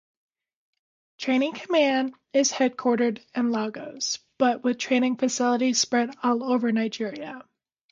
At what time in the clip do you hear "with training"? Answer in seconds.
4.63-5.17